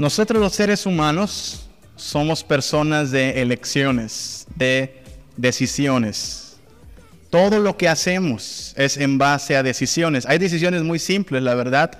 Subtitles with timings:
[0.00, 5.02] Nosotros los seres humanos somos personas de elecciones, de
[5.36, 6.56] decisiones.
[7.28, 10.24] Todo lo que hacemos es en base a decisiones.
[10.24, 11.90] Hay decisiones muy simples, la verdad,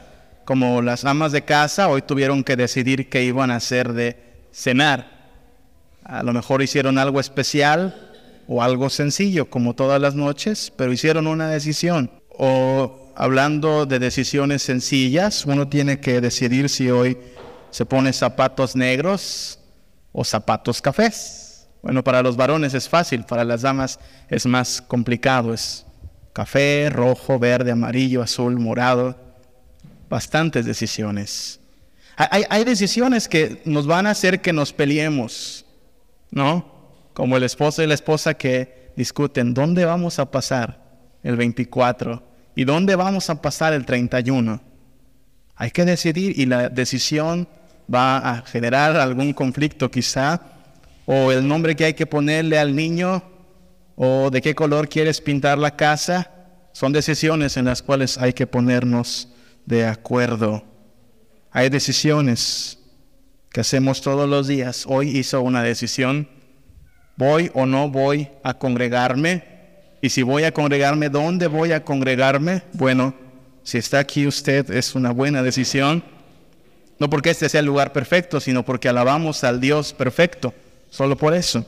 [0.46, 4.16] como las amas de casa hoy tuvieron que decidir qué iban a hacer de
[4.50, 5.28] cenar.
[6.02, 8.12] A lo mejor hicieron algo especial
[8.48, 12.10] o algo sencillo, como todas las noches, pero hicieron una decisión.
[12.30, 17.18] O hablando de decisiones sencillas, uno tiene que decidir si hoy
[17.70, 19.58] se pone zapatos negros
[20.12, 21.68] o zapatos cafés.
[21.82, 23.98] Bueno, para los varones es fácil, para las damas
[24.28, 25.54] es más complicado.
[25.54, 25.86] Es
[26.32, 29.16] café, rojo, verde, amarillo, azul, morado.
[30.08, 31.60] Bastantes decisiones.
[32.16, 35.64] Hay, hay decisiones que nos van a hacer que nos peleemos,
[36.30, 36.80] ¿no?
[37.20, 40.80] como el esposo y la esposa que discuten dónde vamos a pasar
[41.22, 42.22] el 24
[42.54, 44.60] y dónde vamos a pasar el 31.
[45.54, 47.48] Hay que decidir y la decisión
[47.92, 50.40] va a generar algún conflicto quizá,
[51.06, 53.22] o el nombre que hay que ponerle al niño,
[53.96, 56.30] o de qué color quieres pintar la casa.
[56.72, 59.28] Son decisiones en las cuales hay que ponernos
[59.66, 60.64] de acuerdo.
[61.50, 62.78] Hay decisiones
[63.50, 64.84] que hacemos todos los días.
[64.86, 66.28] Hoy hizo una decisión
[67.20, 69.44] ¿Voy o no voy a congregarme?
[70.00, 72.62] Y si voy a congregarme, ¿dónde voy a congregarme?
[72.72, 73.14] Bueno,
[73.62, 76.02] si está aquí usted es una buena decisión.
[77.00, 80.54] No porque este sea el lugar perfecto, sino porque alabamos al Dios perfecto.
[80.90, 81.66] Solo por eso.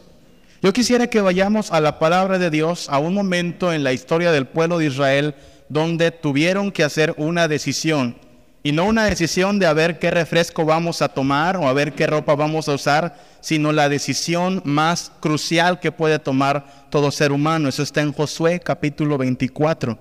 [0.63, 4.31] Yo quisiera que vayamos a la palabra de Dios, a un momento en la historia
[4.31, 5.35] del pueblo de Israel
[5.69, 8.17] donde tuvieron que hacer una decisión
[8.63, 11.95] y no una decisión de a ver qué refresco vamos a tomar o a ver
[11.95, 17.33] qué ropa vamos a usar, sino la decisión más crucial que puede tomar todo ser
[17.33, 17.69] humano.
[17.69, 19.99] Eso está en Josué capítulo 24,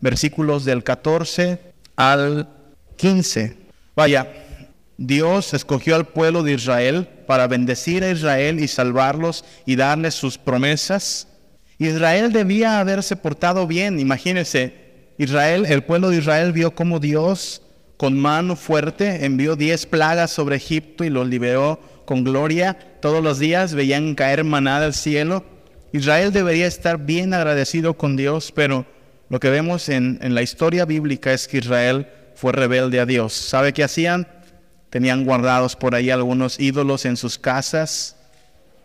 [0.00, 1.58] versículos del 14
[1.96, 2.48] al
[2.96, 3.56] 15.
[3.96, 4.43] Vaya,
[4.96, 10.38] Dios escogió al pueblo de Israel para bendecir a Israel y salvarlos y darles sus
[10.38, 11.28] promesas.
[11.78, 14.84] Israel debía haberse portado bien, imagínense.
[15.18, 17.62] Israel, el pueblo de Israel vio cómo Dios
[17.96, 22.76] con mano fuerte envió diez plagas sobre Egipto y los liberó con gloria.
[23.00, 25.44] Todos los días veían caer maná del cielo.
[25.92, 28.84] Israel debería estar bien agradecido con Dios, pero
[29.28, 33.32] lo que vemos en, en la historia bíblica es que Israel fue rebelde a Dios.
[33.32, 34.26] ¿Sabe qué hacían?
[34.94, 38.14] Tenían guardados por ahí algunos ídolos en sus casas,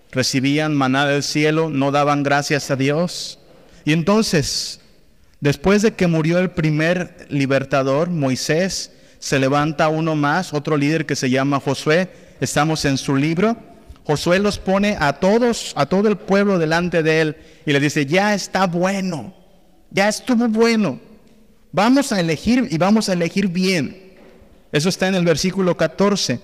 [0.10, 3.38] recibían maná del cielo, no daban gracias a Dios.
[3.86, 4.80] Y entonces,
[5.40, 11.16] después de que murió el primer libertador, Moisés, se levanta uno más, otro líder que
[11.16, 12.10] se llama Josué,
[12.42, 13.56] estamos en su libro.
[14.04, 17.38] Josué los pone a todos, a todo el pueblo delante de él
[17.68, 19.36] y le dice, ya está bueno,
[19.92, 21.00] ya estuvo bueno,
[21.72, 24.09] vamos a elegir y vamos a elegir bien.
[24.72, 26.40] Eso está en el versículo 14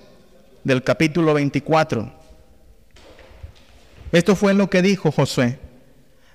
[0.64, 2.12] del capítulo 24.
[4.10, 5.58] Esto fue lo que dijo Josué.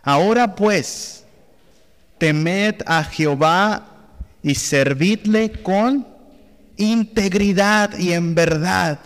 [0.03, 1.25] Ahora pues,
[2.17, 3.87] temed a Jehová
[4.41, 6.07] y servidle con
[6.77, 8.99] integridad y en verdad.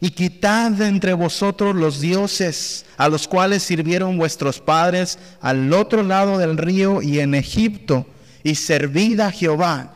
[0.00, 6.02] Y quitad de entre vosotros los dioses a los cuales sirvieron vuestros padres al otro
[6.02, 8.06] lado del río y en Egipto,
[8.42, 9.95] y servid a Jehová.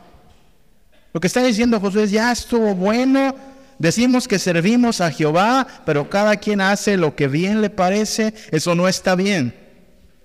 [1.13, 3.35] Lo que está diciendo Josué es, ya estuvo bueno,
[3.79, 8.75] decimos que servimos a Jehová, pero cada quien hace lo que bien le parece, eso
[8.75, 9.53] no está bien.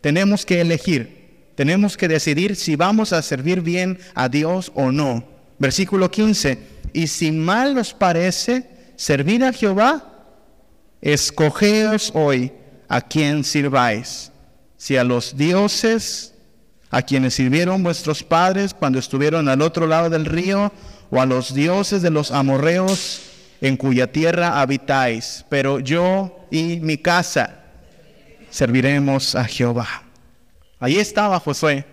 [0.01, 5.25] Tenemos que elegir, tenemos que decidir si vamos a servir bien a Dios o no.
[5.59, 10.03] Versículo 15 y si mal os parece servir a Jehová,
[11.03, 12.53] escogeos hoy
[12.89, 14.33] a quien sirváis,
[14.79, 16.33] si a los dioses
[16.91, 20.73] a quienes sirvieron vuestros padres cuando estuvieron al otro lado del río,
[21.11, 23.23] o a los dioses de los amorreos
[23.61, 27.63] en cuya tierra habitáis, pero yo y mi casa
[28.51, 30.03] serviremos a Jehová.
[30.81, 31.85] Ahí estaba Josué,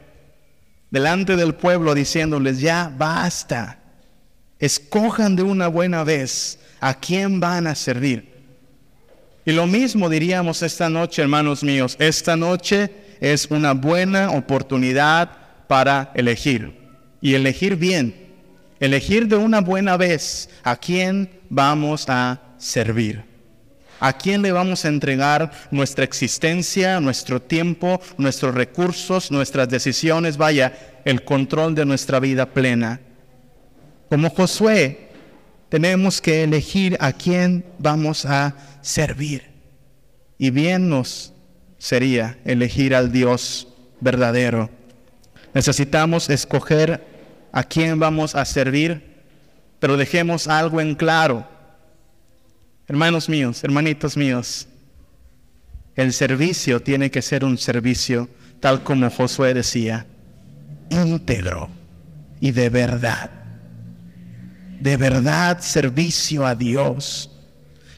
[0.89, 3.79] delante del pueblo, diciéndoles, ya basta
[4.63, 8.31] Escojan de una buena vez a quién van a servir.
[9.44, 11.97] Y lo mismo diríamos esta noche, hermanos míos.
[12.00, 12.89] Esta noche
[13.23, 15.31] es una buena oportunidad
[15.67, 16.77] para elegir.
[17.21, 18.13] Y elegir bien.
[18.81, 23.23] Elegir de una buena vez a quién vamos a servir.
[24.01, 30.35] ¿A quién le vamos a entregar nuestra existencia, nuestro tiempo, nuestros recursos, nuestras decisiones?
[30.35, 32.99] Vaya, el control de nuestra vida plena.
[34.09, 35.11] Como Josué,
[35.69, 39.43] tenemos que elegir a quién vamos a servir.
[40.37, 41.33] Y bien nos
[41.83, 43.68] sería elegir al Dios
[44.00, 44.69] verdadero.
[45.53, 47.06] Necesitamos escoger
[47.51, 49.21] a quién vamos a servir,
[49.81, 51.45] pero dejemos algo en claro.
[52.88, 54.65] Hermanos míos, hermanitos míos,
[55.95, 58.29] el servicio tiene que ser un servicio,
[58.62, 60.06] tal como Josué decía,
[60.89, 61.69] íntegro
[62.39, 63.29] y de verdad.
[64.79, 67.29] De verdad servicio a Dios.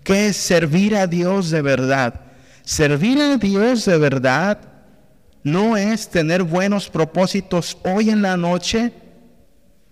[0.03, 2.24] ¿Qué es servir a Dios de verdad?
[2.65, 4.57] Servir a Dios de verdad
[5.43, 8.91] no es tener buenos propósitos hoy en la noche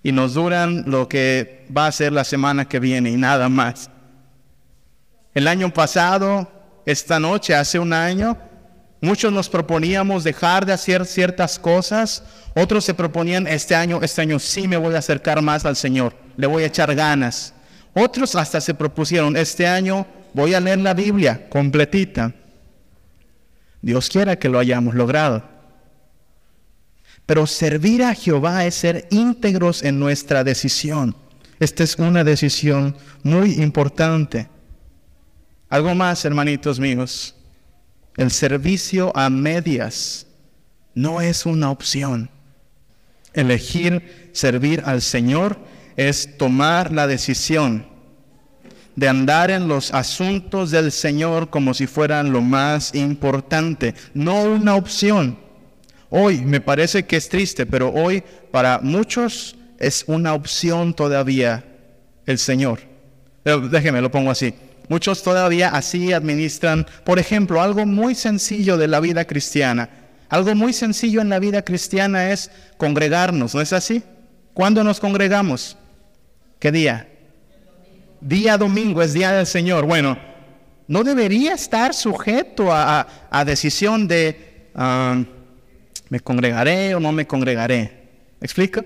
[0.02, 3.92] y nos duran lo que va a ser la semana que viene y nada más.
[5.36, 6.52] El año pasado,
[6.88, 8.40] esta noche, hace un año,
[9.02, 12.24] muchos nos proponíamos dejar de hacer ciertas cosas,
[12.56, 16.16] otros se proponían este año, este año sí me voy a acercar más al Señor,
[16.38, 17.54] le voy a echar ganas.
[17.94, 22.34] Otros hasta se propusieron, este año voy a leer la Biblia completita.
[23.84, 25.44] Dios quiera que lo hayamos logrado.
[27.26, 31.16] Pero servir a Jehová es ser íntegros en nuestra decisión.
[31.60, 34.48] Esta es una decisión muy importante.
[35.70, 37.36] Algo más, hermanitos míos.
[38.16, 40.28] El servicio a medias
[40.96, 42.30] no es una opción.
[43.34, 45.58] Elegir servir al Señor
[45.98, 47.86] es tomar la decisión
[48.96, 54.76] de andar en los asuntos del Señor como si fueran lo más importante, no una
[54.76, 55.38] opción.
[56.10, 61.66] Hoy me parece que es triste, pero hoy para muchos es una opción todavía
[62.26, 62.80] el Señor.
[63.44, 64.54] déjeme, lo pongo así.
[64.90, 69.90] Muchos todavía así administran, por ejemplo, algo muy sencillo de la vida cristiana.
[70.30, 74.04] Algo muy sencillo en la vida cristiana es congregarnos, ¿no es así?
[74.54, 75.78] ¿Cuándo nos congregamos?
[76.60, 77.13] ¿Qué día?
[78.24, 79.86] Día domingo es día del Señor.
[79.86, 80.18] Bueno,
[80.88, 83.06] no debería estar sujeto a,
[83.46, 84.70] decisión de...
[84.74, 85.22] Ah,
[86.10, 87.82] ¿Me congregaré o no me congregaré?
[88.40, 88.86] ¿Me explico?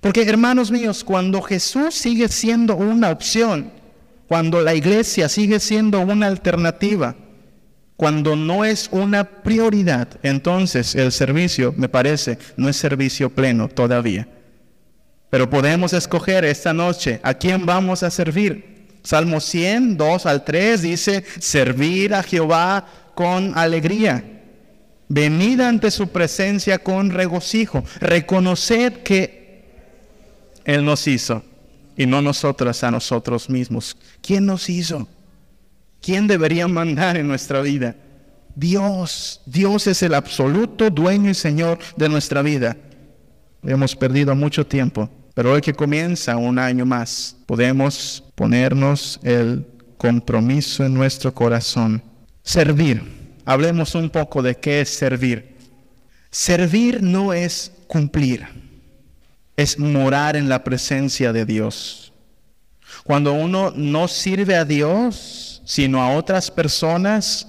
[0.00, 3.72] Porque hermanos míos, cuando Jesús sigue siendo una opción,
[4.26, 7.14] cuando la iglesia sigue siendo una alternativa,
[7.96, 14.26] cuando no es una prioridad, entonces el servicio, me parece, no es servicio pleno todavía.
[15.30, 18.88] Pero podemos escoger esta noche a quién vamos a servir.
[19.02, 24.24] Salmo 100, 2 al 3 dice, servir a Jehová con alegría
[25.12, 27.82] Venid ante su presencia con regocijo.
[27.98, 29.64] Reconoced que
[30.64, 31.42] Él nos hizo
[31.96, 33.96] y no nosotras a nosotros mismos.
[34.22, 35.08] ¿Quién nos hizo?
[36.00, 37.96] ¿Quién debería mandar en nuestra vida?
[38.54, 39.40] Dios.
[39.46, 42.76] Dios es el absoluto dueño y Señor de nuestra vida.
[43.64, 49.66] Hemos perdido mucho tiempo, pero hoy que comienza un año más, podemos ponernos el
[49.96, 52.02] compromiso en nuestro corazón.
[52.42, 55.56] Servir hablemos un poco de qué es servir.
[56.30, 58.46] Servir no es cumplir,
[59.56, 62.12] es morar en la presencia de Dios.
[63.02, 67.48] Cuando uno no sirve a Dios, sino a otras personas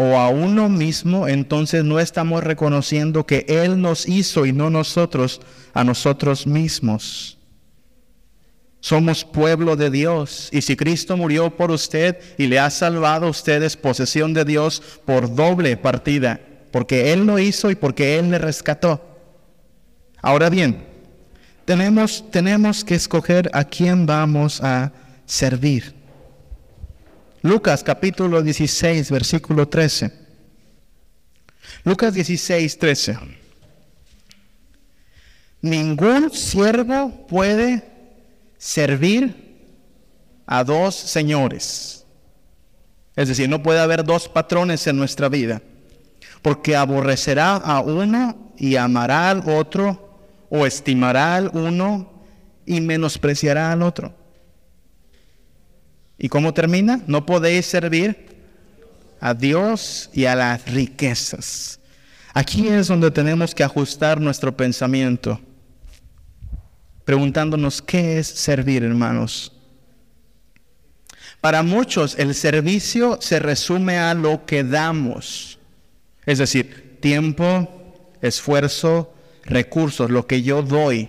[0.00, 5.40] o a uno mismo, entonces no estamos reconociendo que Él nos hizo y no nosotros
[5.74, 7.36] a nosotros mismos.
[8.78, 13.30] Somos pueblo de Dios y si Cristo murió por usted y le ha salvado a
[13.30, 16.40] ustedes posesión de Dios por doble partida,
[16.70, 19.02] porque Él lo hizo y porque Él le rescató.
[20.22, 20.86] Ahora bien,
[21.64, 24.92] tenemos, tenemos que escoger a quién vamos a
[25.26, 25.97] servir.
[27.42, 30.12] Lucas capítulo 16, versículo 13.
[31.84, 33.18] Lucas 16, 13.
[35.60, 37.84] Ningún siervo puede
[38.58, 39.34] servir
[40.46, 42.04] a dos señores.
[43.14, 45.62] Es decir, no puede haber dos patrones en nuestra vida,
[46.42, 50.06] porque aborrecerá a uno y amará al otro,
[50.50, 52.24] o estimará al uno
[52.66, 54.17] y menospreciará al otro.
[56.18, 57.00] ¿Y cómo termina?
[57.06, 58.26] No podéis servir
[59.20, 61.80] a Dios y a las riquezas.
[62.34, 65.40] Aquí es donde tenemos que ajustar nuestro pensamiento
[67.08, 69.50] preguntándonos qué es servir, hermanos.
[71.40, 75.58] Para muchos el servicio se resume a lo que damos,
[76.26, 81.08] es decir, tiempo, esfuerzo, recursos, lo que yo doy.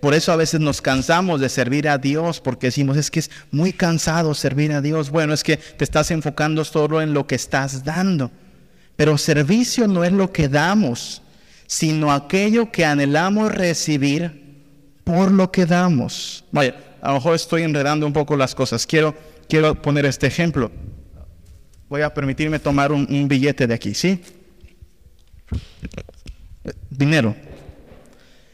[0.00, 3.30] Por eso a veces nos cansamos de servir a Dios, porque decimos, es que es
[3.50, 5.10] muy cansado servir a Dios.
[5.10, 8.30] Bueno, es que te estás enfocando solo en lo que estás dando.
[8.96, 11.22] Pero servicio no es lo que damos,
[11.66, 14.40] sino aquello que anhelamos recibir
[15.04, 16.44] por lo que damos.
[16.50, 18.86] Vaya, a lo mejor estoy enredando un poco las cosas.
[18.86, 19.14] Quiero,
[19.48, 20.70] quiero poner este ejemplo.
[21.88, 24.22] Voy a permitirme tomar un, billete de aquí, ¿sí?
[26.88, 27.34] Dinero.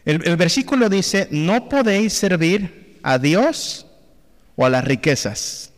[0.07, 3.87] El, versículo dice, no podéis servir a Dios
[4.55, 5.73] o a las riquezas.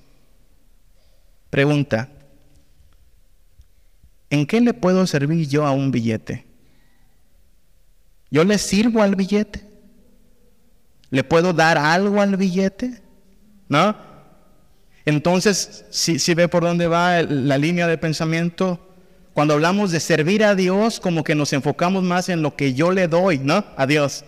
[1.49, 2.11] Pregunta,
[4.29, 6.45] ¿en qué le puedo servir yo a un billete?
[8.31, 9.65] ¿Yo le sirvo al billete?
[11.09, 13.01] ¿Le puedo dar algo al billete?
[13.67, 13.97] ¿No?
[15.07, 18.88] Entonces, si, ve por dónde va la línea de pensamiento,
[19.39, 22.91] cuando hablamos de servir a Dios, como que nos enfocamos más en lo que yo
[22.91, 23.65] le doy, ¿no?
[23.77, 24.25] A Dios.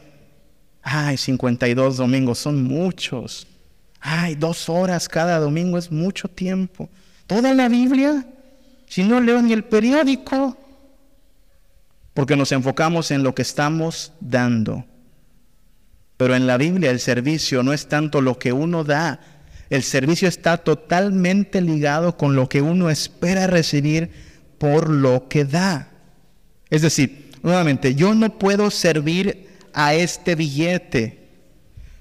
[0.83, 3.49] Ay, 52 domingos son muchos.
[3.99, 6.89] Ay, dos horas cada domingo es mucho tiempo.
[7.27, 8.25] Toda la Biblia,
[8.87, 10.57] si no leo ni el periódico,
[12.15, 14.85] porque nos enfocamos en lo que estamos dando.
[16.19, 19.19] Pero en la Biblia el servicio no es tanto lo que uno da,
[19.71, 24.30] el servicio está totalmente ligado con lo que uno espera recibir
[24.61, 25.89] por lo que da.
[26.69, 31.31] Es decir, nuevamente, yo no puedo servir a este billete.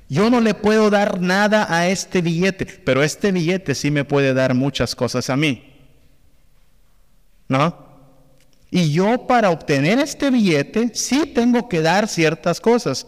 [0.09, 4.33] Yo no le puedo dar nada a este billete, pero este billete sí me puede
[4.33, 5.73] dar muchas cosas a mí.
[7.47, 7.87] ¿No?
[8.69, 13.07] Y yo para obtener este billete sí tengo que dar ciertas cosas.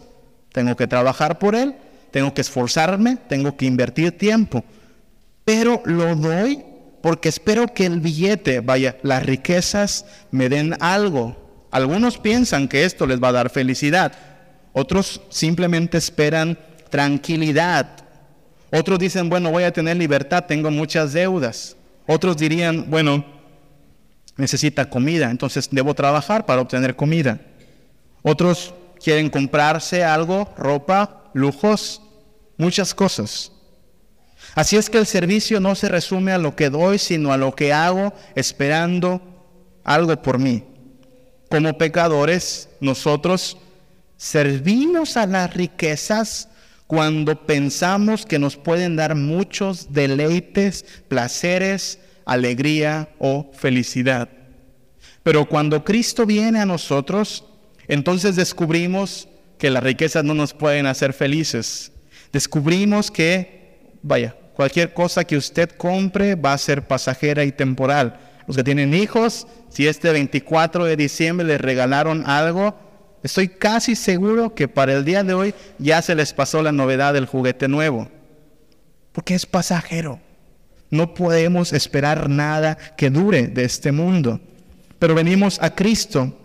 [0.52, 1.74] Tengo que trabajar por él,
[2.10, 4.64] tengo que esforzarme, tengo que invertir tiempo.
[5.44, 6.71] Pero lo doy
[7.02, 11.36] porque espero que el billete, vaya, las riquezas me den algo.
[11.70, 14.12] Algunos piensan que esto les va a dar felicidad.
[14.72, 16.58] Otros simplemente esperan
[16.90, 18.04] tranquilidad.
[18.70, 21.76] Otros dicen, bueno, voy a tener libertad, tengo muchas deudas.
[22.06, 23.24] Otros dirían, bueno,
[24.36, 27.40] necesita comida, entonces debo trabajar para obtener comida.
[28.22, 32.00] Otros quieren comprarse algo, ropa, lujos,
[32.56, 33.52] muchas cosas.
[34.54, 37.54] Así es que el servicio no se resume a lo que doy, sino a lo
[37.54, 39.22] que hago esperando
[39.84, 40.64] algo por mí.
[41.48, 43.58] Como pecadores, nosotros
[44.16, 46.48] servimos a las riquezas
[46.86, 54.28] cuando pensamos que nos pueden dar muchos deleites, placeres, alegría o felicidad.
[55.22, 57.44] Pero cuando Cristo viene a nosotros,
[57.88, 61.92] entonces descubrimos que las riquezas no nos pueden hacer felices.
[62.32, 63.61] Descubrimos que,
[64.02, 68.18] vaya, cualquier cosa que usted compre va a ser pasajera y temporal.
[68.46, 72.74] Los que tienen hijos, si este 24 de diciembre les regalaron algo,
[73.22, 77.14] estoy casi seguro que para el día de hoy ya se les pasó la novedad
[77.14, 78.08] del juguete nuevo.
[79.12, 80.20] Porque es pasajero.
[80.90, 84.40] No podemos esperar nada que dure de este mundo.
[84.98, 86.38] Pero venimos a Cristo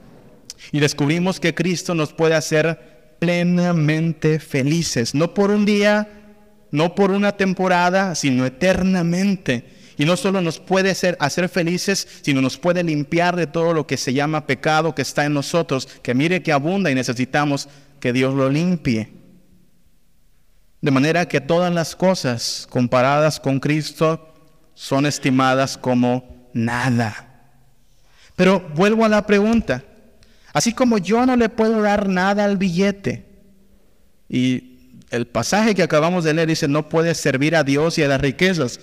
[0.72, 5.14] y descubrimos que Cristo nos puede hacer plenamente felices.
[5.14, 6.17] No por un día,
[6.78, 9.66] no por una temporada, sino eternamente.
[9.98, 13.88] Y no solo nos puede hacer, hacer, felices, sino nos puede limpiar de todo lo
[13.88, 17.68] que se llama pecado que está en nosotros, que mire que abunda y necesitamos
[18.00, 19.12] que Dios lo limpie.
[20.80, 24.36] De manera que todas las cosas comparadas con Cristo
[24.76, 27.52] son estimadas como nada.
[28.36, 29.84] Pero vuelvo a la pregunta.
[30.54, 33.26] Así como yo no le puedo dar nada al billete,
[34.30, 34.77] y
[35.10, 38.22] el pasaje que acabamos de leer dice, no puedes servir a Dios y a las
[38.22, 38.80] riquezas.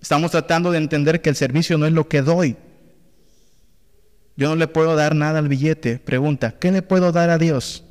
[0.00, 2.56] Estamos tratando de entender que el servicio no es lo que doy.
[4.36, 5.98] Yo no le puedo dar nada al billete.
[5.98, 7.84] Pregunta, ¿qué le puedo dar a Dios?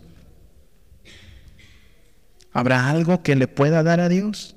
[2.51, 4.55] ¿Habrá algo que le pueda dar a Dios?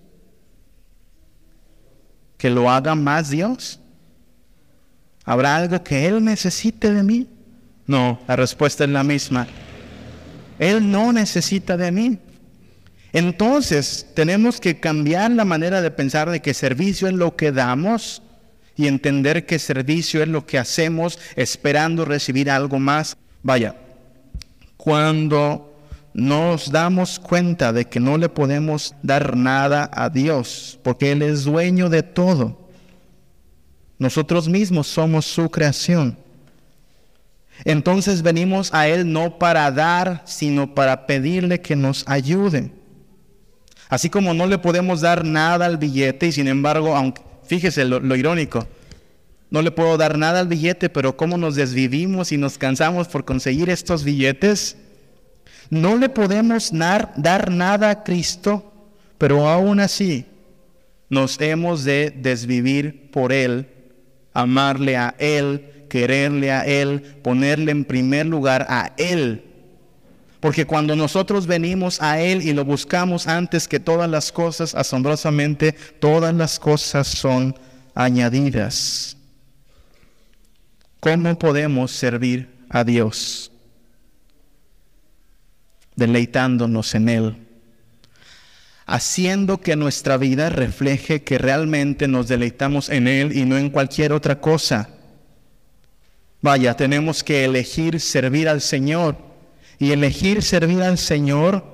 [2.45, 3.81] que lo haga más Dios?
[5.25, 7.27] ¿Habrá algo que Él necesite de mí?
[7.87, 9.47] No, la respuesta es la misma.
[10.59, 12.19] Él no necesita de mí.
[13.15, 18.23] Entonces tenemos que cambiar la manera de pensar de que servicio es lo que damos
[18.77, 23.17] y entender que servicio es lo que hacemos esperando recibir algo más.
[23.45, 23.77] Vaya,
[24.77, 25.79] cuando
[26.13, 31.45] nos damos cuenta de que no le podemos dar nada a Dios, porque Él es
[31.45, 32.69] dueño de todo.
[33.97, 36.19] Nosotros mismos somos su creación.
[37.65, 42.73] Entonces venimos a Él no para dar, sino para pedirle que nos ayude.
[43.89, 48.17] Así como no le podemos dar nada al billete y sin embargo, aunque, fíjese lo,
[48.17, 48.67] irónico,
[49.51, 53.25] no le puedo dar nada al billete, pero cómo nos desvivimos y nos cansamos por
[53.25, 54.77] conseguir estos billetes.
[55.71, 58.73] No le podemos dar nada a Cristo,
[59.19, 60.27] pero aún así
[61.09, 63.69] nos hemos de desvivir por Él,
[64.33, 69.54] amarle a Él, quererle a Él, ponerle en primer lugar a Él.
[70.45, 75.73] Porque cuando nosotros venimos a Él y lo buscamos antes que todas las cosas, asombrosamente,
[76.01, 77.59] todas las cosas son
[77.95, 79.17] añadidas.
[81.01, 83.51] ¿Cómo podemos servir a Dios?
[85.97, 87.37] deleitándonos en Él.
[88.85, 94.13] haciendo que nuestra vida refleje que realmente nos deleitamos en Él y no en cualquier
[94.13, 94.91] otra cosa.
[96.43, 99.34] Vaya, tenemos que elegir servir al Señor.
[99.79, 101.65] Y elegir servir al Señor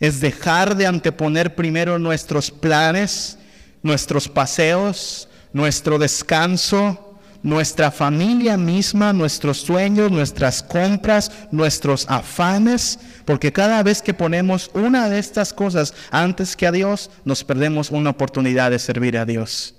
[0.00, 3.38] es dejar de anteponer primero nuestros planes,
[3.82, 13.82] nuestros paseos, nuestro descanso, nuestra familia misma, nuestros sueños, nuestras compras, nuestros afanes, porque cada
[13.82, 18.70] vez que ponemos una de estas cosas antes que a Dios, nos perdemos una oportunidad
[18.70, 19.74] de servir a Dios.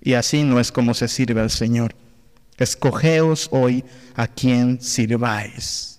[0.00, 1.94] Y así no es como se sirve al Señor.
[2.56, 3.84] Escogeos hoy
[4.16, 5.97] a quien sirváis.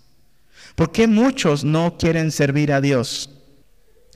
[0.79, 3.29] ¿Por qué muchos no quieren servir a Dios?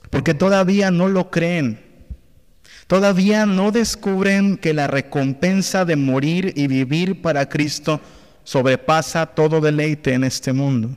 [0.09, 1.77] Porque todavía no lo creen.
[2.87, 7.99] Todavía no descubren que la recompensa de morir y vivir para Cristo
[8.45, 10.95] sobrepasa todo deleite en este mundo.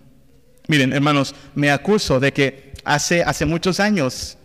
[0.69, 4.39] Miren, hermanos, me acuso de que hace, hace muchos años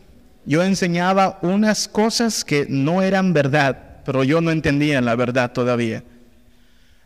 [0.44, 6.04] yo enseñaba unas cosas que no eran verdad, pero yo no entendía la verdad todavía.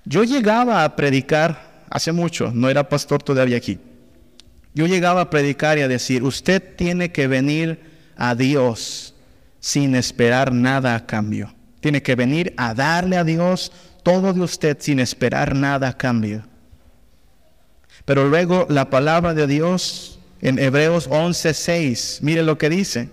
[0.05, 3.77] Yo llegaba a predicar hace mucho, no era pastor todavía aquí.
[4.75, 7.79] Yo llegaba a predicar y a decir, usted tiene que venir
[8.17, 9.15] a Dios
[9.61, 11.55] sin esperar nada a cambio.
[11.79, 13.71] Tiene que venir a darle a Dios
[14.03, 16.43] todo de usted sin esperar nada a cambio.
[18.03, 23.09] Pero luego la palabra de Dios en Hebreos 11:6, mire lo que dice.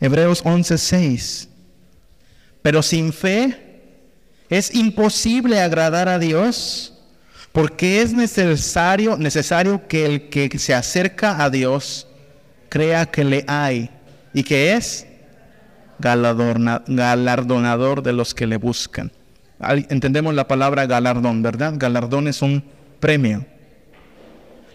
[0.00, 1.48] Hebreos 11:6.
[2.62, 3.56] Pero sin fe
[4.50, 6.95] es imposible agradar a Dios,
[7.56, 12.06] porque es necesario, necesario que el que se acerca a Dios
[12.68, 13.88] crea que le hay
[14.34, 15.06] y que es
[15.98, 19.10] galardonador de los que le buscan.
[19.88, 21.72] Entendemos la palabra galardón, ¿verdad?
[21.78, 22.62] Galardón es un
[23.00, 23.46] premio.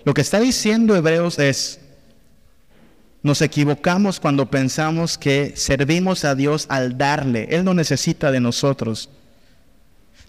[0.03, 1.81] Lo que está diciendo Hebreos es,
[3.21, 7.47] nos equivocamos cuando pensamos que servimos a Dios al darle.
[7.51, 9.11] Él no necesita de nosotros.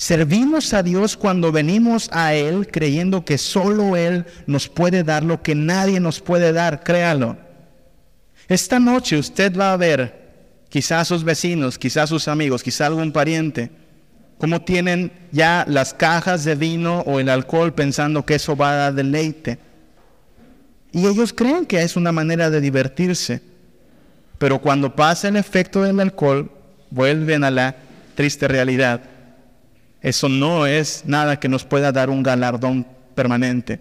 [0.02, 5.44] Servimos a Dios cuando venimos a Él creyendo que solo Él nos puede dar lo
[5.44, 7.36] que nadie nos puede dar, créalo.
[8.48, 10.32] Esta noche usted va a ver,
[10.68, 13.70] quizás sus vecinos, quizás sus amigos, quizás algún pariente,
[14.38, 18.76] cómo tienen ya las cajas de vino o el alcohol pensando que eso va a
[18.76, 19.60] dar deleite.
[20.90, 23.40] Y ellos creen que es una manera de divertirse.
[24.38, 26.50] Pero cuando pasa el efecto del alcohol,
[26.90, 27.76] vuelven a la
[28.16, 29.11] triste realidad.
[30.02, 33.80] Eso no es nada que nos pueda dar un galardón permanente.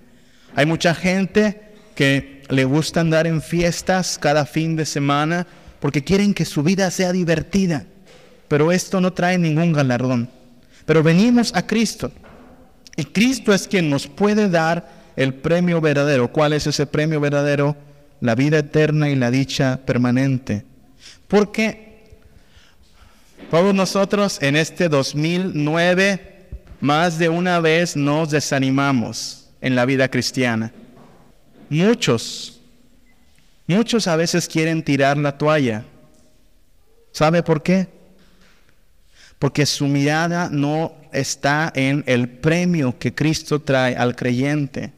[0.56, 1.62] Hay mucha gente
[1.96, 5.48] que le gusta andar en fiestas cada fin de semana
[5.80, 7.86] porque quieren que su vida sea divertida.
[8.48, 10.30] Pero esto no trae ningún galardón.
[10.86, 12.12] Pero venimos a Cristo.
[12.96, 16.32] Y Cristo es quien nos puede dar el premio verdadero.
[16.32, 17.76] ¿Cuál es ese premio verdadero?
[18.20, 20.66] La vida eterna y la dicha permanente.
[21.28, 21.91] Porque
[23.50, 26.50] todos nosotros en este 2009
[26.80, 30.72] más de una vez nos desanimamos en la vida cristiana.
[31.70, 32.62] Muchos,
[33.68, 35.86] muchos a veces quieren tirar la toalla.
[37.12, 37.88] ¿Sabe por qué?
[39.38, 44.94] Porque su mirada no está en el premio que Cristo trae al creyente.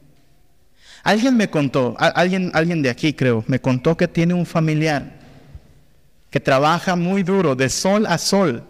[1.02, 5.23] Alguien me contó, alguien, alguien de aquí creo, me contó que tiene un familiar
[6.34, 8.64] que trabaja muy duro, de sol a sol.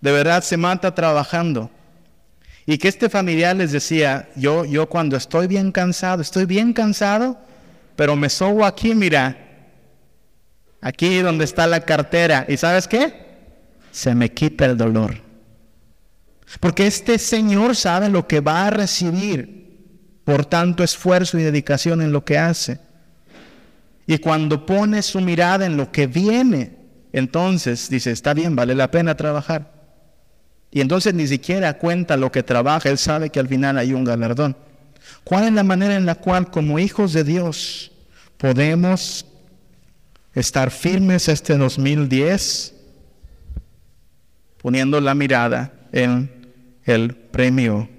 [0.00, 1.70] De verdad se mata trabajando.
[2.64, 7.38] Y que este familiar les decía, yo, yo cuando estoy bien cansado, estoy bien cansado,
[7.96, 9.36] pero me sobo aquí, mira,
[10.80, 12.46] aquí donde está la cartera.
[12.48, 13.12] ¿Y sabes qué?
[13.90, 15.20] Se me quita el dolor.
[16.60, 22.10] Porque este Señor sabe lo que va a recibir por tanto esfuerzo y dedicación en
[22.10, 22.87] lo que hace.
[24.10, 26.74] Y cuando pone su mirada en lo que viene,
[27.12, 29.70] entonces dice, está bien, vale la pena trabajar.
[30.70, 34.04] Y entonces ni siquiera cuenta lo que trabaja, él sabe que al final hay un
[34.04, 34.56] galardón.
[35.24, 37.92] ¿Cuál es la manera en la cual como hijos de Dios
[38.38, 39.26] podemos
[40.32, 42.76] estar firmes este 2010
[44.56, 46.50] poniendo la mirada en
[46.84, 47.90] el premio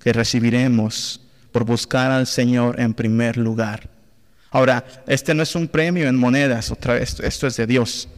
[0.00, 1.20] que recibiremos
[1.52, 3.93] por buscar al Señor en primer lugar?
[4.54, 8.08] Ahora, este no es un premio en monedas, otra vez, esto es de Dios.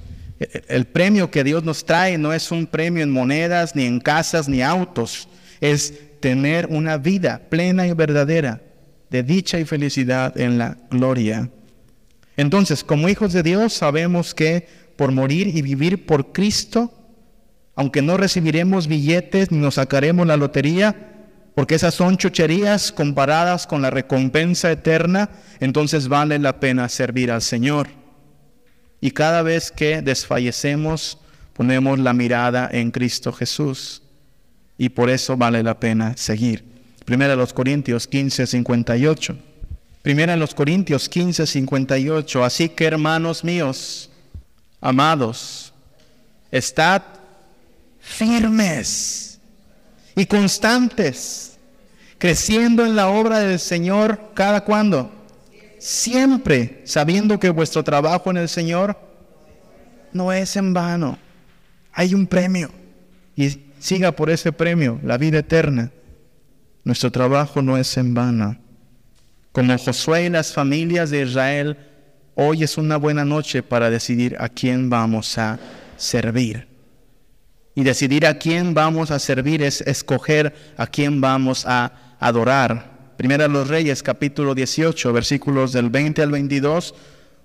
[0.68, 4.46] El premio que Dios nos trae no es un premio en monedas, ni en casas,
[4.46, 5.31] ni autos.
[5.62, 8.61] Es tener una vida plena y verdadera
[9.09, 11.49] de dicha y felicidad en la gloria.
[12.37, 16.92] Entonces, como hijos de Dios, sabemos que por morir y vivir por Cristo,
[17.77, 21.15] aunque no recibiremos billetes ni nos sacaremos la lotería,
[21.56, 27.40] porque esas son chucherías comparadas con la recompensa eterna, entonces vale la pena servir al
[27.40, 27.88] Señor.
[29.00, 31.16] Y cada vez que desfallecemos,
[31.54, 34.02] ponemos la mirada en Cristo Jesús.
[34.76, 36.62] Y por eso vale la pena seguir.
[37.06, 39.38] Primera de los Corintios 15, 58.
[40.02, 42.44] Primera de los Corintios 15, 58.
[42.44, 44.10] Así que hermanos míos,
[44.82, 45.72] amados,
[46.50, 47.00] estad
[47.98, 49.36] firmes
[50.16, 51.59] y constantes,
[52.18, 55.12] creciendo en la obra del Señor cada cuando
[55.79, 58.98] siempre sabiendo que vuestro trabajo en el Señor
[60.12, 61.18] no es en vano.
[61.92, 62.70] Hay un premio
[63.37, 65.92] y siga por ese premio, la vida eterna.
[66.85, 68.57] Nuestro trabajo no es en vano.
[69.52, 71.76] Como Josué y las familias de Israel,
[72.35, 75.59] hoy es una buena noche para decidir a quién vamos a
[75.96, 76.66] servir.
[77.76, 82.90] Y decidir a quién vamos a servir es escoger a quién vamos a adorar.
[83.18, 86.94] Primera los Reyes, capítulo 18, versículos del 20 al 22.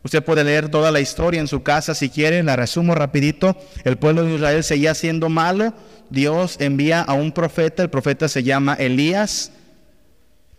[0.04, 3.58] Usted puede leer toda la historia en su casa si quiere, la resumo rapidito.
[3.84, 5.74] El pueblo de Israel seguía siendo malo.
[6.10, 9.52] Dios envía a un profeta, el profeta se llama Elías,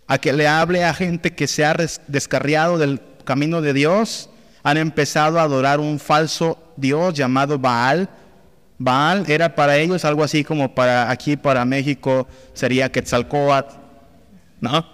[0.07, 1.75] a que le hable a gente que se ha
[2.09, 4.29] descarriado del camino de Dios.
[4.65, 8.11] Han empezado a adorar un falso Dios llamado Baal.
[8.85, 13.77] Baal era para ellos algo así como para aquí, para México, sería Quetzalcoatl,
[14.61, 14.87] ¿no?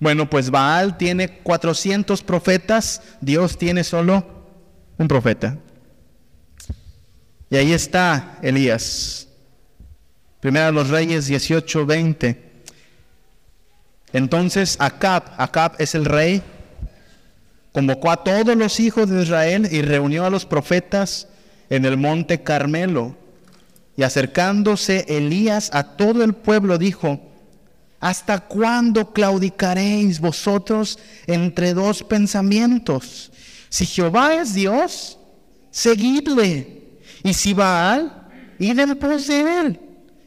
[0.00, 4.26] Bueno, pues Baal tiene 400 profetas, Dios tiene solo
[4.98, 5.56] un profeta.
[7.50, 9.28] Y ahí está Elías.
[10.40, 12.52] Primera de los Reyes 18, 20.
[14.12, 16.42] Entonces Acab, Acab es el rey,
[17.72, 21.28] convocó a todos los hijos de Israel y reunió a los profetas
[21.74, 23.16] en el monte Carmelo.
[23.96, 27.20] Y acercándose Elías a todo el pueblo dijo,
[28.00, 33.32] ¿Hasta cuándo claudicaréis vosotros entre dos pensamientos?
[33.70, 35.18] Si Jehová es Dios,
[35.70, 36.82] seguidle.
[37.22, 39.80] Y si Baal, id en pos de él.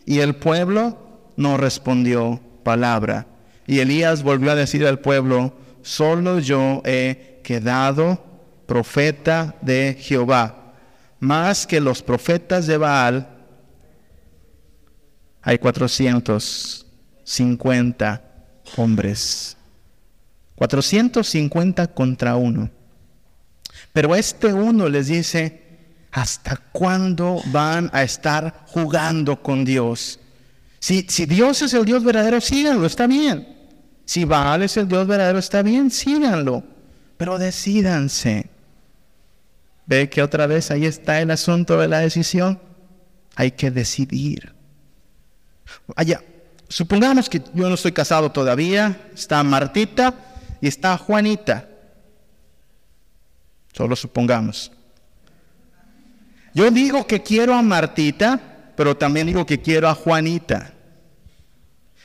[0.05, 0.97] Y el pueblo
[1.36, 3.27] no respondió palabra.
[3.67, 8.23] Y Elías volvió a decir al pueblo, solo yo he quedado
[8.65, 10.66] profeta de Jehová.
[11.19, 13.27] Más que los profetas de Baal,
[15.41, 16.86] hay cuatrocientos
[17.23, 18.21] 50
[18.75, 19.58] hombres.
[20.56, 22.69] 450 contra uno.
[23.93, 25.62] Pero este uno les dice,
[26.12, 30.19] ¿hasta cuándo van a estar jugando con Dios?
[30.80, 33.56] Si, si Dios es el Dios verdadero, síganlo, está bien.
[34.06, 36.63] Si Baal es el Dios verdadero, está bien, síganlo.
[37.17, 38.49] Pero decídanse.
[39.88, 42.60] Ve que otra vez ahí está el asunto de la decisión.
[43.36, 44.54] Hay que decidir.
[45.95, 46.21] Allá,
[46.69, 50.13] Supongamos que yo no estoy casado todavía, está Martita
[50.60, 51.67] y está Juanita.
[53.71, 54.71] Solo supongamos.
[56.54, 60.73] Yo digo que quiero a Martita, pero también digo que quiero a Juanita.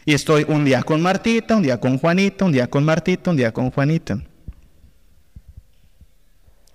[0.05, 3.37] Y estoy un día con Martita, un día con Juanita, un día con Martita, un
[3.37, 4.23] día con Juanita.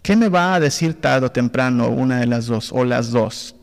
[0.07, 3.55] ¿Qué me va a decir tarde o temprano una de las dos o las dos?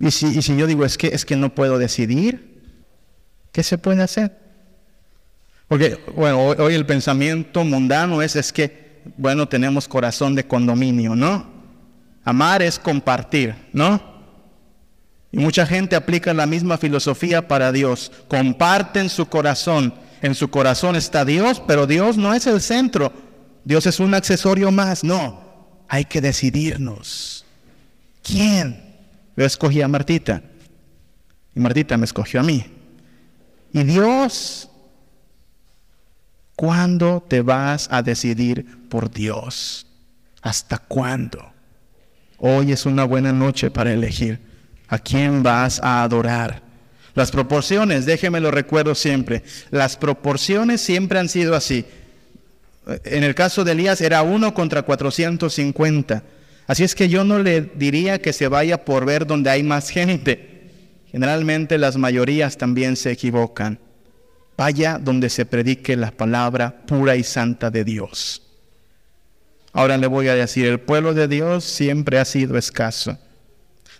[0.00, 2.60] Y si, yo digo, es que, es que no puedo decidir,
[3.52, 4.36] ¿Qué se puede hacer?
[5.68, 11.52] Porque, bueno, hoy, el pensamiento mundano es, es que, bueno, tenemos corazón de condominio, ¿no?
[12.24, 14.02] Amar es compartir, ¿no?
[15.30, 18.10] Y mucha gente aplica la misma filosofía para Dios.
[18.26, 19.94] Comparten su corazón.
[20.20, 23.12] En su corazón está Dios, pero Dios no es el centro.
[23.66, 25.02] Dios es un accesorio más.
[25.02, 25.42] No,
[25.88, 27.44] hay que decidirnos.
[28.22, 28.94] ¿Quién?
[29.36, 30.40] Yo escogí a Martita.
[31.52, 32.64] Y Martita me escogió a mí.
[33.72, 34.70] Y Dios,
[36.54, 39.88] ¿cuándo te vas a decidir por Dios?
[40.42, 41.52] ¿Hasta cuándo?
[42.38, 44.38] Hoy es una buena noche para elegir
[44.86, 46.62] a quién vas a adorar.
[47.16, 51.84] Las proporciones, déjeme lo recuerdo siempre, las proporciones siempre han sido así.
[52.86, 56.22] En el caso de Elías era uno contra 450.
[56.66, 59.90] Así es que yo no le diría que se vaya por ver donde hay más
[59.90, 60.70] gente.
[61.10, 63.78] Generalmente las mayorías también se equivocan.
[64.56, 68.42] Vaya donde se predique la palabra pura y santa de Dios.
[69.72, 73.18] Ahora le voy a decir, el pueblo de Dios siempre ha sido escaso.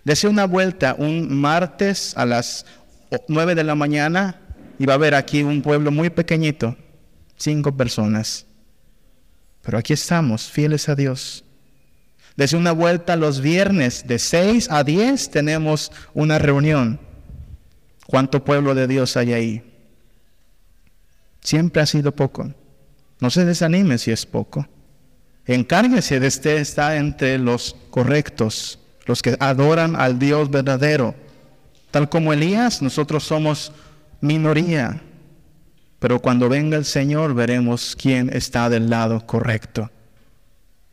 [0.04, 2.64] Dese una vuelta un martes a las
[3.28, 4.40] 9 de la mañana
[4.78, 6.76] y va a ver aquí un pueblo muy pequeñito,
[7.36, 8.46] cinco personas.
[9.66, 11.42] Pero aquí estamos, fieles a Dios.
[12.36, 17.00] Dese una vuelta los viernes, de 6 a 10 tenemos una reunión.
[18.06, 19.64] ¿Cuánto pueblo de Dios hay ahí?
[21.40, 22.54] Siempre ha sido poco.
[23.18, 24.68] No se desanime si es poco.
[25.46, 31.16] Encárguese de este está entre los correctos, los que adoran al Dios verdadero.
[31.90, 33.72] Tal como Elías, nosotros somos
[34.20, 35.02] minoría.
[35.98, 39.90] Pero cuando venga el Señor veremos quién está del lado correcto.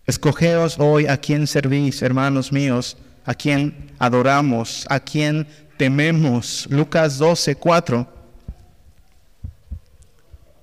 [0.06, 6.68] Escogeos hoy a quién servís, hermanos míos, a quién adoramos, a quién tememos.
[6.70, 8.08] Lucas 12, 4.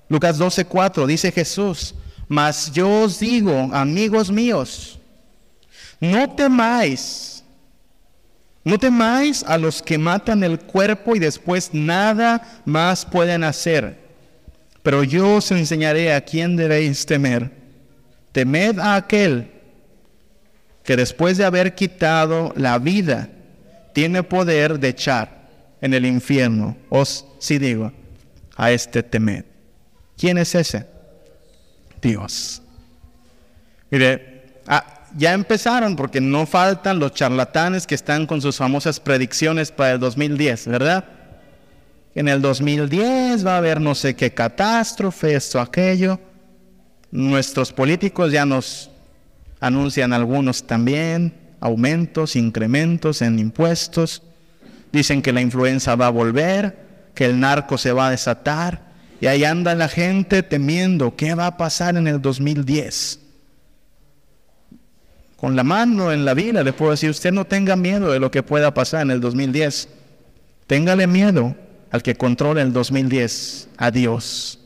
[0.09, 1.95] Lucas 12, 4 dice Jesús,
[2.27, 4.99] mas yo os digo, amigos míos,
[6.01, 7.43] no temáis,
[8.63, 14.00] no temáis a los que matan el cuerpo y después nada más pueden hacer.
[14.83, 17.51] Pero yo os enseñaré a quién debéis temer.
[18.31, 19.51] Temed a aquel
[20.83, 23.29] que después de haber quitado la vida,
[23.93, 25.49] tiene poder de echar
[25.81, 26.77] en el infierno.
[26.89, 27.91] Os si digo,
[28.55, 29.45] a este temed.
[30.17, 30.85] ¿Quién es ese?
[32.01, 32.61] Dios.
[33.89, 34.85] Mire, ah,
[35.17, 39.99] ya empezaron porque no faltan los charlatanes que están con sus famosas predicciones para el
[39.99, 41.05] 2010, ¿verdad?
[42.13, 46.19] En el 2010 va a haber no sé qué catástrofe, esto, aquello.
[47.11, 48.89] Nuestros políticos ya nos
[49.59, 54.23] anuncian algunos también aumentos, incrementos en impuestos.
[54.91, 58.91] Dicen que la influenza va a volver, que el narco se va a desatar.
[59.21, 63.19] Y ahí anda la gente temiendo qué va a pasar en el 2010.
[65.37, 68.31] Con la mano en la vida le puedo decir, usted no tenga miedo de lo
[68.31, 69.87] que pueda pasar en el 2010.
[70.67, 71.55] Téngale miedo
[71.91, 74.59] al que controla el 2010, a Dios.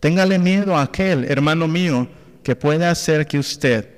[0.00, 2.08] Téngale miedo a aquel, hermano mío,
[2.42, 3.88] que puede hacer que usted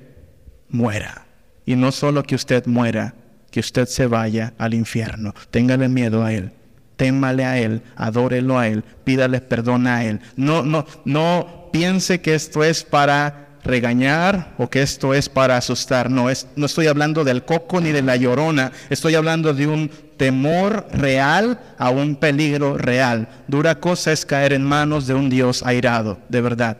[0.69, 1.25] muera.
[1.65, 3.15] Y no solo que usted muera,
[3.49, 5.33] que usted se vaya al infierno.
[5.49, 6.51] Téngale miedo a Él.
[6.97, 10.19] Témale a Él, adórelo a Él, pídale perdón a Él.
[10.35, 16.09] No, no, no piense que esto es para regañar o que esto es para asustar.
[16.09, 18.71] No, es, no estoy hablando del coco ni de la llorona.
[18.89, 23.27] Estoy hablando de un temor real a un peligro real.
[23.47, 26.77] Dura cosa es caer en manos de un Dios airado, de verdad.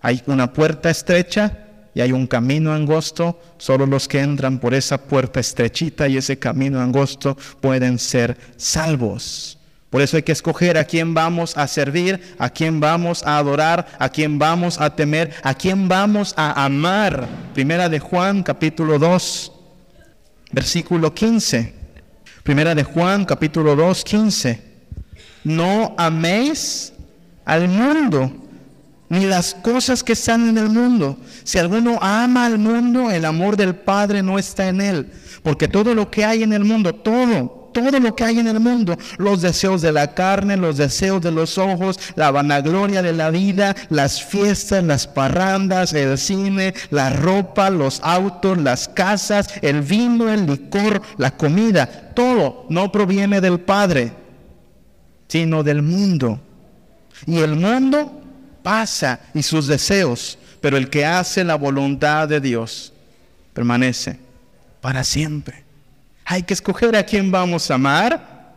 [0.00, 4.98] Hay una puerta estrecha y hay un camino angosto, solo los que entran por esa
[4.98, 9.58] puerta estrechita y ese camino angosto pueden ser salvos.
[9.96, 13.86] Por eso hay que escoger a quién vamos a servir, a quién vamos a adorar,
[13.98, 17.26] a quién vamos a temer, a quién vamos a amar.
[17.54, 19.52] Primera de Juan capítulo 2,
[20.52, 21.72] versículo 15.
[22.42, 24.62] Primera de Juan capítulo 2, 15.
[25.44, 26.92] No améis
[27.46, 28.30] al mundo
[29.08, 31.16] ni las cosas que están en el mundo.
[31.42, 35.10] Si alguno ama al mundo, el amor del Padre no está en él.
[35.42, 38.58] Porque todo lo que hay en el mundo, todo, todo lo que hay en el
[38.58, 43.28] mundo, los deseos de la carne, los deseos de los ojos, la vanagloria de la
[43.28, 50.32] vida, las fiestas, las parrandas, el cine, la ropa, los autos, las casas, el vino,
[50.32, 54.10] el licor, la comida, todo no proviene del Padre,
[55.28, 56.40] sino del mundo.
[57.26, 58.22] Y el mundo
[58.62, 62.94] pasa y sus deseos, pero el que hace la voluntad de Dios
[63.52, 64.18] permanece
[64.80, 65.65] para siempre.
[66.26, 68.54] Hay que escoger a quién vamos a amar.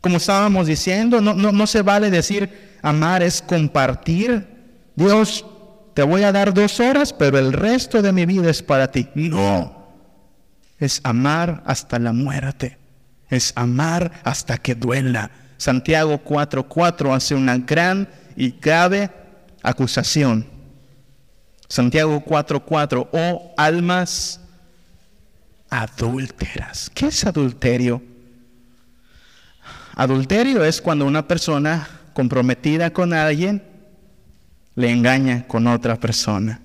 [0.00, 4.46] Como estábamos diciendo, no, no, no se vale decir amar es compartir.
[4.96, 5.44] Dios,
[5.94, 9.08] te voy a dar dos horas, pero el resto de mi vida es para ti.
[9.14, 9.86] No,
[10.78, 12.78] es amar hasta la muerte.
[13.28, 15.30] Es amar hasta que duela.
[15.56, 19.10] Santiago 4:4 hace una gran y grave
[19.62, 20.46] acusación.
[21.68, 24.39] Santiago 4:4, oh almas
[25.70, 26.90] adúlteras.
[26.92, 28.02] ¿Qué es adulterio?
[29.94, 33.62] Adulterio es cuando una persona comprometida con alguien
[34.74, 36.60] le engaña con otra persona.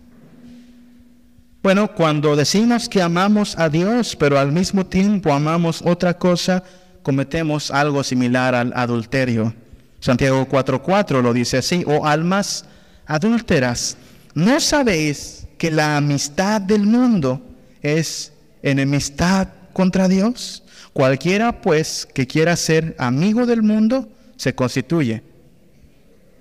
[1.61, 6.63] Bueno, cuando decimos que amamos a Dios, pero al mismo tiempo amamos otra cosa,
[7.01, 9.53] cometemos algo similar al adulterio.
[9.99, 12.65] Santiago 4:4 lo dice así, oh almas
[13.07, 13.97] adúlteras,
[14.35, 17.41] ¿no sabéis que la amistad del mundo
[17.81, 18.31] es
[18.65, 20.63] enemistad contra Dios?
[20.91, 25.23] Cualquiera pues que quiera ser amigo del mundo se constituye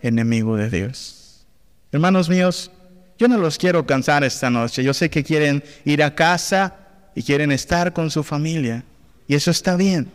[0.02, 1.46] enemigo de Dios.
[1.92, 2.70] Hermanos míos,
[3.18, 4.82] yo no los quiero cansar esta noche.
[4.82, 6.76] Yo sé que quieren ir a casa
[7.14, 8.84] y quieren estar con su familia.
[9.28, 10.10] Y eso está bien.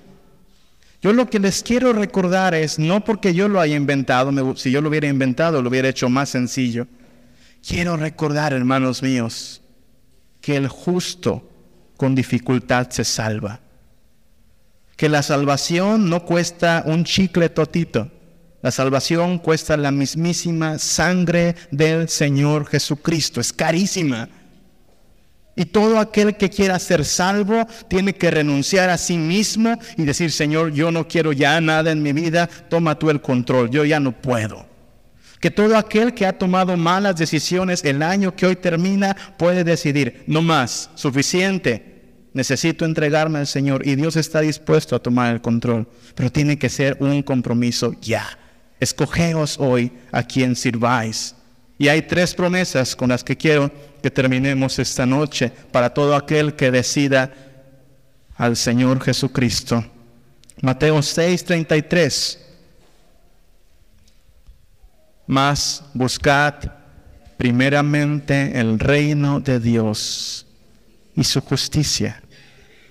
[1.02, 4.82] Yo lo que les quiero recordar es, no porque yo lo haya inventado, si yo
[4.82, 6.88] lo hubiera inventado lo hubiera hecho más sencillo.
[7.66, 9.62] Quiero recordar, hermanos míos,
[10.42, 11.50] que el justo
[12.00, 13.60] con dificultad se salva.
[14.96, 18.10] que la salvación no cuesta un chicle totito.
[18.62, 23.42] La salvación cuesta la mismísima sangre del Señor Jesucristo.
[23.42, 24.30] Es carísima.
[25.58, 30.32] Y todo aquel que quiera ser salvo tiene que renunciar a sí mismo y decir,
[30.32, 34.00] Señor, yo no quiero ya nada en mi vida, toma tú el control, yo ya
[34.00, 34.69] no puedo.
[35.40, 40.24] Que todo aquel que ha tomado malas decisiones el año que hoy termina puede decidir,
[40.28, 41.90] no más, suficiente,
[42.34, 46.70] necesito entregarme al Señor y Dios está dispuesto a tomar el control, pero tiene que
[46.70, 48.38] ser un compromiso ya.
[48.80, 51.36] Escogeos hoy a quien sirváis.
[51.78, 53.72] Y hay tres promesas con las que quiero
[54.04, 57.34] que terminemos esta noche para todo aquel que decida
[58.36, 59.86] al Señor Jesucristo.
[60.62, 62.49] Mateo 6:33.
[65.30, 66.56] Mas buscad
[67.38, 70.48] primeramente el reino de Dios
[71.16, 72.24] y su justicia.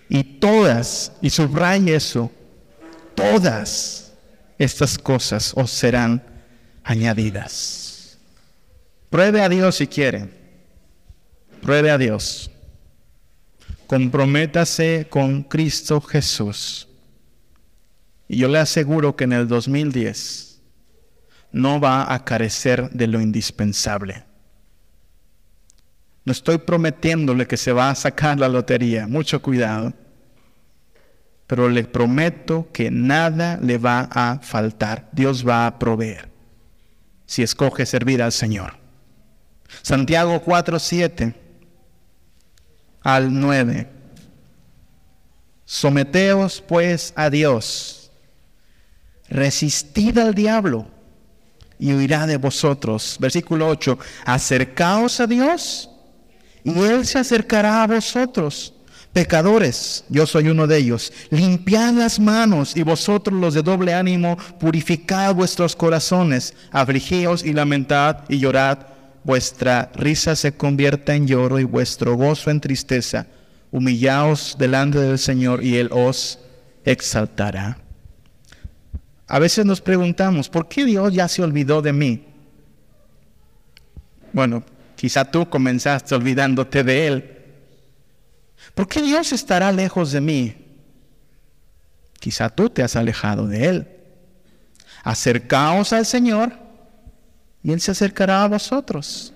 [0.08, 2.30] Y todas, y subraya eso,
[3.16, 4.12] todas
[4.56, 6.22] estas cosas os serán
[6.84, 8.16] añadidas.
[9.10, 10.28] Pruebe a Dios si quiere.
[11.60, 12.52] Pruebe a Dios.
[13.88, 16.86] Comprométase con Cristo Jesús.
[18.28, 20.47] Y yo le aseguro que en el 2010
[21.52, 24.24] no va a carecer de lo indispensable.
[26.24, 29.94] No estoy prometiéndole que se va a sacar la lotería, mucho cuidado.
[31.46, 35.08] Pero le prometo que nada le va a faltar.
[35.12, 36.28] Dios va a proveer
[37.24, 38.74] si escoge servir al Señor.
[39.82, 41.34] Santiago 4, 7
[43.02, 43.88] al 9.
[45.64, 48.10] Someteos pues a Dios,
[49.30, 50.97] resistid al diablo
[51.78, 53.16] y huirá de vosotros.
[53.20, 55.90] Versículo 8, acercaos a Dios
[56.64, 58.74] y Él se acercará a vosotros.
[59.12, 61.12] Pecadores, yo soy uno de ellos.
[61.30, 68.18] Limpiad las manos y vosotros los de doble ánimo, purificad vuestros corazones, afligíos y lamentad
[68.28, 68.78] y llorad
[69.24, 73.26] vuestra risa se convierta en lloro y vuestro gozo en tristeza.
[73.70, 76.38] Humillaos delante del Señor y Él os
[76.84, 77.87] exaltará.
[79.28, 82.24] A veces nos preguntamos, ¿por qué Dios ya se olvidó de mí?
[84.32, 84.64] Bueno,
[84.96, 87.38] quizá tú comenzaste olvidándote de Él.
[88.74, 90.56] ¿Por qué Dios estará lejos de mí?
[92.18, 93.88] Quizá tú te has alejado de Él.
[95.04, 96.52] Acercaos al Señor
[97.62, 99.34] y Él se acercará a vosotros.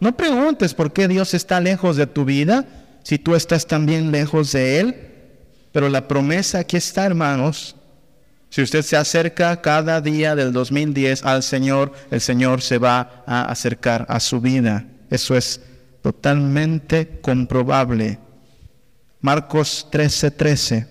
[0.00, 2.66] No preguntes por qué Dios está lejos de tu vida,
[3.04, 4.96] si tú estás también lejos de Él.
[5.70, 7.76] Pero la promesa aquí está, hermanos.
[8.52, 13.50] Si usted se acerca cada día del 2010 al Señor, el Señor se va a
[13.50, 14.84] acercar a su vida.
[15.08, 15.62] Eso es
[16.02, 18.18] totalmente comprobable.
[19.22, 20.36] Marcos 13:13.
[20.36, 20.86] 13.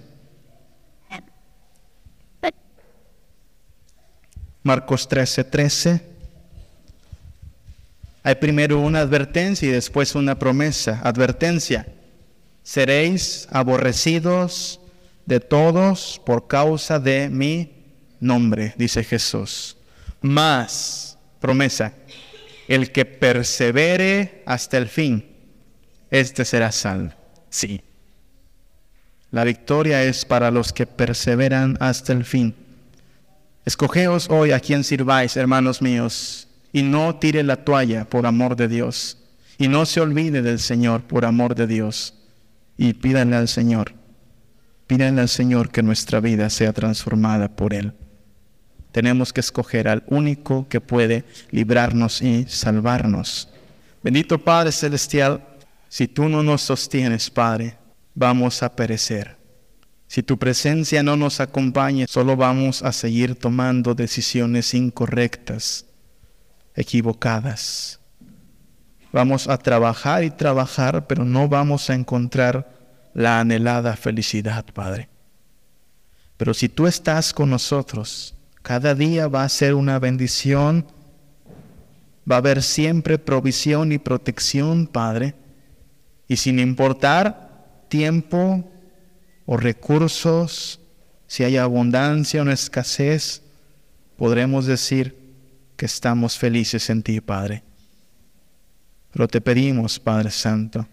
[4.63, 5.43] Marcos 13:13.
[5.52, 6.02] 13.
[8.24, 11.00] Hay primero una advertencia y después una promesa.
[11.04, 11.86] Advertencia.
[12.63, 14.81] Seréis aborrecidos
[15.25, 17.71] de todos por causa de mi
[18.19, 19.77] nombre, dice Jesús.
[20.21, 21.93] Más, promesa,
[22.67, 25.25] el que persevere hasta el fin,
[26.10, 27.13] este será salvo.
[27.49, 27.81] Sí.
[29.31, 32.53] La victoria es para los que perseveran hasta el fin.
[33.65, 38.67] Escogeos hoy a quien sirváis, hermanos míos, y no tire la toalla por amor de
[38.67, 39.17] Dios.
[39.57, 42.15] Y no se olvide del Señor por amor de Dios.
[42.77, 43.93] Y pídanle al Señor,
[44.91, 47.93] pídanle al Señor que nuestra vida sea transformada por Él.
[48.91, 53.47] Tenemos que escoger al único que puede librarnos y salvarnos.
[54.04, 55.47] Bendito Padre Celestial,
[55.88, 57.77] si tú no nos sostienes, Padre,
[58.15, 59.38] vamos a perecer.
[60.08, 65.86] Si tu presencia no nos acompaña, solo vamos a seguir tomando decisiones incorrectas
[66.75, 68.01] equivocadas.
[69.13, 72.80] Vamos a trabajar y trabajar, pero no vamos a encontrar
[73.14, 75.09] la anhelada felicidad, Padre.
[76.38, 80.86] Pero si tú estás con nosotros, cada día va a ser una bendición,
[82.30, 85.36] va a haber siempre provisión y protección, Padre.
[86.28, 88.70] Y sin importar tiempo
[89.45, 90.80] o recursos,
[91.28, 93.41] si hay abundancia o escasez,
[94.18, 95.22] podremos decir,
[95.82, 97.64] que estamos felices en ti, Padre.
[99.12, 100.86] Pero te pedimos, Padre Santo,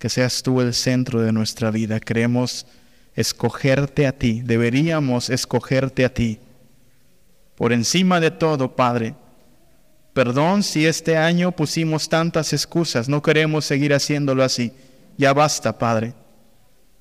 [0.00, 2.00] que seas tú el centro de nuestra vida.
[2.00, 2.66] Queremos
[3.14, 6.40] escogerte a ti, deberíamos escogerte a ti.
[7.54, 9.14] Por encima de todo, Padre,
[10.14, 14.72] perdón si este año pusimos tantas excusas, no queremos seguir haciéndolo así.
[15.18, 16.14] Ya basta, Padre.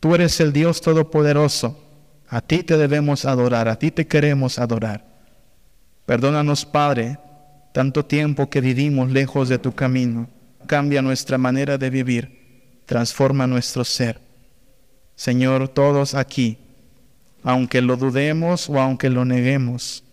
[0.02, 1.82] Tú eres el Dios Todopoderoso.
[2.28, 5.06] A ti te debemos adorar, a ti te queremos adorar.
[6.06, 7.18] Perdónanos, Padre,
[7.74, 10.28] tanto tiempo que vivimos lejos de tu camino.
[10.68, 12.39] Cambia nuestra manera de vivir,
[12.90, 14.20] transforma nuestro ser.
[15.16, 16.58] Señor, todos aquí,
[17.44, 20.04] aunque lo dudemos o aunque lo neguemos,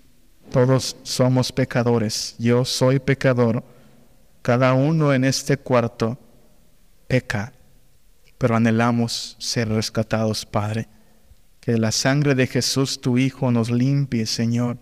[0.53, 2.35] todos somos pecadores.
[2.39, 3.65] Yo soy pecador.
[4.43, 6.19] Cada uno en este cuarto
[7.09, 7.55] peca
[8.37, 10.87] pero anhelamos ser rescatados, Padre.
[11.61, 14.77] Que la sangre de Jesús, tu Hijo, nos limpie, Señor.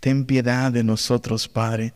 [0.00, 1.94] Ten piedad de nosotros, Padre.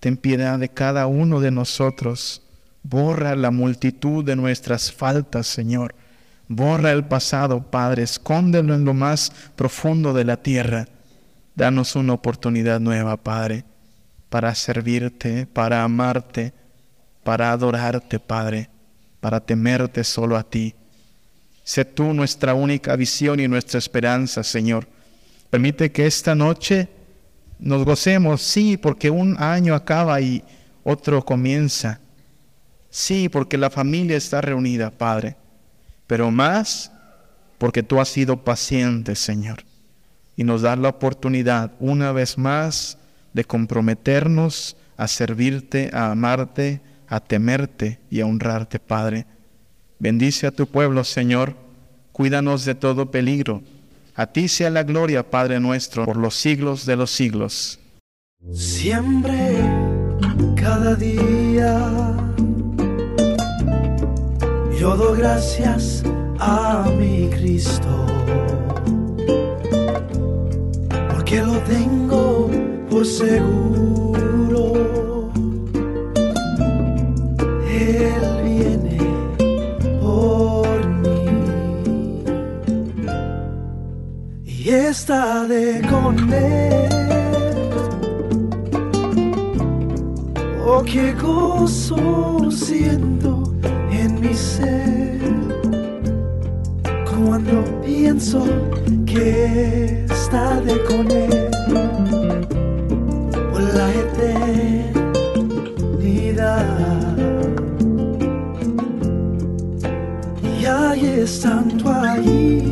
[0.00, 2.45] Ten piedad de cada uno de nosotros.
[2.88, 5.94] Borra la multitud de nuestras faltas, Señor.
[6.48, 8.02] Borra el pasado, Padre.
[8.02, 10.86] Escóndelo en lo más profundo de la tierra.
[11.54, 13.64] Danos una oportunidad nueva, Padre,
[14.28, 16.52] para servirte, para amarte,
[17.24, 18.70] para adorarte, Padre
[19.26, 20.72] para temerte solo a ti.
[21.64, 24.86] Sé tú nuestra única visión y nuestra esperanza, Señor.
[25.50, 26.88] Permite que esta noche
[27.58, 30.44] nos gocemos, sí, porque un año acaba y
[30.84, 31.98] otro comienza.
[32.96, 35.36] Sí, porque la familia está reunida, Padre.
[36.06, 36.90] Pero más
[37.58, 39.64] porque tú has sido paciente, Señor.
[40.34, 42.96] Y nos das la oportunidad una vez más
[43.34, 49.26] de comprometernos a servirte, a amarte, a temerte y a honrarte, Padre.
[49.98, 51.54] Bendice a tu pueblo, Señor.
[52.12, 53.62] Cuídanos de todo peligro.
[54.14, 57.78] A ti sea la gloria, Padre nuestro, por los siglos de los siglos.
[58.54, 59.58] Siempre,
[60.56, 62.25] cada día,
[64.78, 66.02] yo doy gracias
[66.38, 68.06] a mi Cristo,
[71.10, 72.50] porque lo tengo
[72.90, 73.96] por seguro
[84.96, 86.88] está de con él.
[90.66, 93.45] Oh, qué gozo siento en
[97.08, 98.44] cuando pienso
[99.06, 101.48] que está de con él
[103.50, 104.76] por la eternidad.
[110.60, 112.66] Y ahí estando ahí.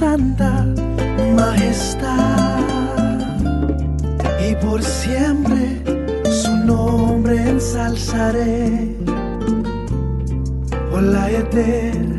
[0.00, 0.64] santa
[1.36, 2.58] majestad
[4.48, 5.39] y por siempre su
[7.70, 8.96] nombre ensalzaré
[10.90, 12.09] por la eternidad.